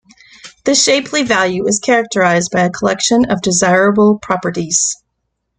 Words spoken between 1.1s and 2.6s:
value is characterized